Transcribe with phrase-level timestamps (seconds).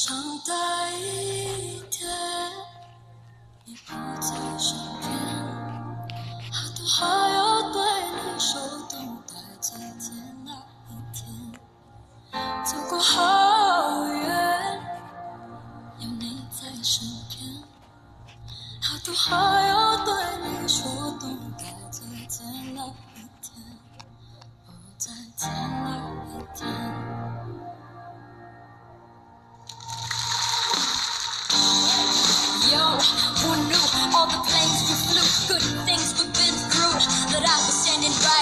[0.00, 0.14] 长
[0.46, 0.54] 大
[0.92, 2.08] 一点，
[3.64, 5.10] 你不在身边，
[6.52, 10.52] 好多话要对你说，等待再见那
[10.88, 11.26] 一天，
[12.64, 14.80] 走过好远，
[15.98, 17.60] 有你在身边，
[18.80, 20.86] 好多话要对你说，
[21.18, 23.66] 等待再见那一天，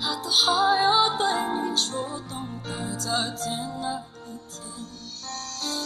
[0.00, 1.26] 好多话要对
[1.62, 4.60] 你说，懂得再见那一天，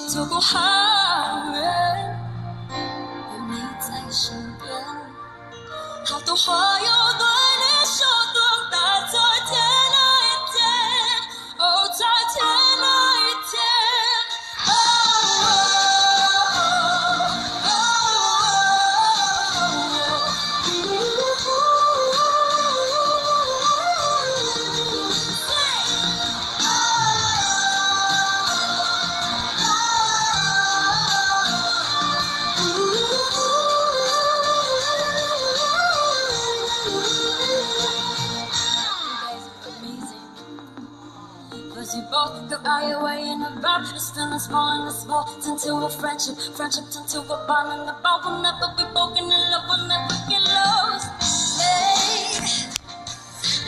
[0.09, 1.06] 走过海。
[41.87, 45.23] Cause you both out your way and about It's feeling small and it's small.
[45.39, 49.31] Turn to a friendship Friendship to a bond And the bond will never be broken
[49.31, 51.07] And love will never get lost.
[51.63, 52.43] Hey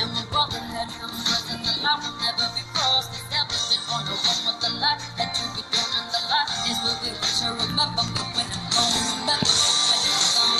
[0.02, 3.14] And my brotherhood comes first And the line will never be crossed.
[3.14, 6.50] Established it on the one with the light That you be doing in the light
[6.66, 8.98] Is what we wish I remember But when I'm gone
[9.30, 10.58] when it's gone.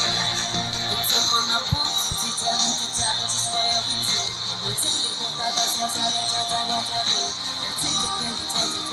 [0.94, 2.86] It's up on our boots to tell we
[4.62, 7.47] We our best What's our nature That won't tell
[8.20, 8.87] Thank you.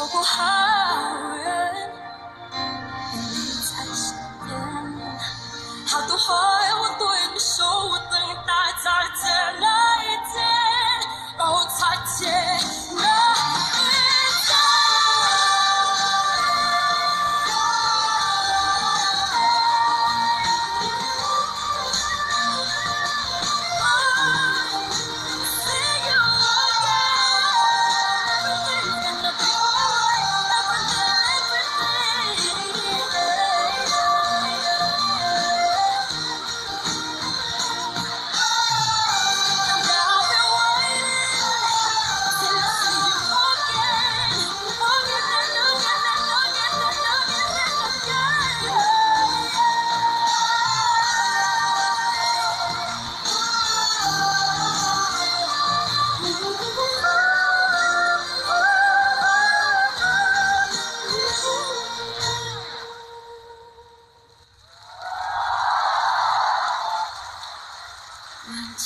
[0.00, 0.42] 走过好
[1.36, 1.92] 远，
[3.12, 3.36] 有你
[3.68, 4.16] 在身
[4.46, 4.48] 边，
[5.86, 6.49] 好多话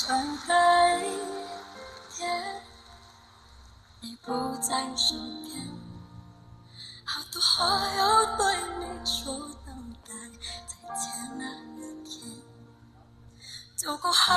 [0.07, 1.17] 等待一
[2.11, 2.63] 天，
[4.01, 5.67] 你不在身边，
[7.07, 10.13] 好多话要对你说，等待
[10.67, 11.47] 再见那
[11.81, 12.21] 一天，
[13.75, 14.35] 走过好